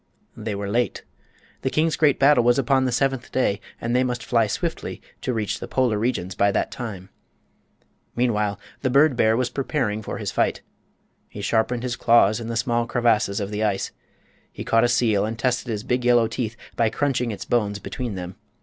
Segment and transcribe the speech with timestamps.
[0.35, 1.03] They were late.
[1.61, 5.31] The king's great battle was upon the seventh day, and they must fly swiftly to
[5.31, 7.09] reach the Polar regions by that time.
[8.15, 10.63] Meanwhile the bird bear was preparing for his fight.
[11.29, 13.91] He sharpened his claws in the small crevasses of the ice.
[14.51, 18.15] He caught a seal and tested his big yellow teeth by crunching its bones between
[18.15, 18.37] them.